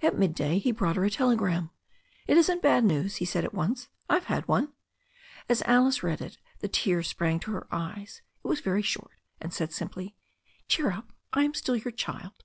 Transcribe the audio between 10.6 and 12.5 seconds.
"Cheer up I am still your child."